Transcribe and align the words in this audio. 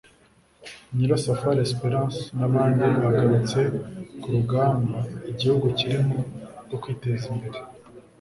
Nyirasafari 0.95 1.59
Espérance 1.67 2.21
n’abandi 2.37 2.85
bagarutse 3.03 3.59
ku 4.21 4.27
rugamba 4.35 4.97
igihugu 5.31 5.65
kirimo 5.77 6.17
rwo 6.65 6.77
kwiteza 6.81 7.25
imbere 7.33 7.59